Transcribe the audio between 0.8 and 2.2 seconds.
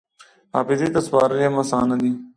ته سپارل یې هم اسانه دي.